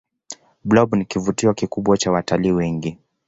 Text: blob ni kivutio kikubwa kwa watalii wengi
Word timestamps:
blob 0.65 0.95
ni 0.95 1.05
kivutio 1.05 1.53
kikubwa 1.53 1.97
kwa 1.97 2.13
watalii 2.13 2.51
wengi 2.51 2.97